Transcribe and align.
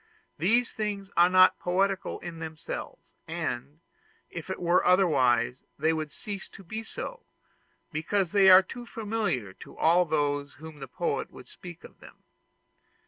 These 0.39 0.71
things 0.71 1.11
are 1.15 1.29
not 1.29 1.59
poetical 1.59 2.19
in 2.21 2.39
themselves; 2.39 3.13
and, 3.27 3.81
if 4.31 4.49
it 4.49 4.59
were 4.59 4.83
otherwise, 4.83 5.61
they 5.77 5.93
would 5.93 6.11
cease 6.11 6.49
to 6.49 6.63
be 6.63 6.83
so, 6.83 7.21
because 7.91 8.31
they 8.31 8.49
are 8.49 8.63
too 8.63 8.87
familiar 8.87 9.53
to 9.61 9.77
all 9.77 10.05
those 10.05 10.53
to 10.53 10.57
whom 10.57 10.79
the 10.79 10.87
poet 10.87 11.29
would 11.29 11.47
speak 11.47 11.83
of 11.83 11.99
them. 11.99 12.23